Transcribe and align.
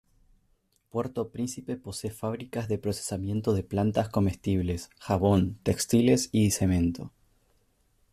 Puerto 0.89 1.29
Príncipe 1.29 1.75
posee 1.77 2.09
fábricas 2.09 2.67
de 2.67 2.79
procesamiento 2.79 3.53
de 3.53 3.61
plantas 3.61 4.09
comestibles, 4.09 4.89
jabón, 4.97 5.59
textiles, 5.61 6.29
y 6.31 6.49
cemento. 6.49 7.11